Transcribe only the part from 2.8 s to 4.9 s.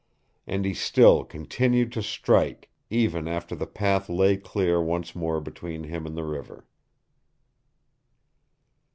even after the path lay clear